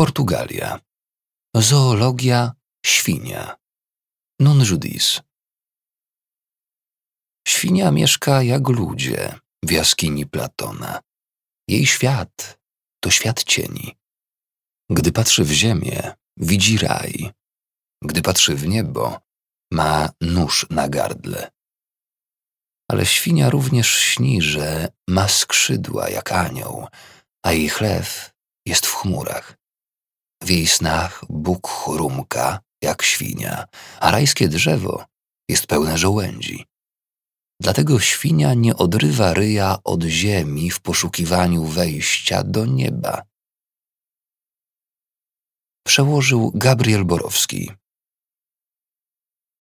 [0.00, 0.80] Portugalia.
[1.56, 2.52] Zoologia
[2.86, 3.56] świnia.
[4.40, 5.20] Non judis.
[7.48, 11.00] Świnia mieszka jak ludzie w jaskini Platona.
[11.68, 12.58] Jej świat
[13.00, 13.98] to świat cieni.
[14.90, 17.30] Gdy patrzy w ziemię, widzi raj.
[18.04, 19.20] Gdy patrzy w niebo,
[19.72, 21.50] ma nóż na gardle.
[22.90, 26.86] Ale świnia również śni, że ma skrzydła jak anioł,
[27.44, 28.30] a jej chlew
[28.66, 29.59] jest w chmurach.
[30.42, 33.64] W jej snach Bóg chrumka jak świnia,
[34.00, 35.04] a rajskie drzewo
[35.48, 36.66] jest pełne żołędzi.
[37.60, 43.22] Dlatego świnia nie odrywa ryja od ziemi w poszukiwaniu wejścia do nieba.
[45.86, 47.70] Przełożył Gabriel Borowski.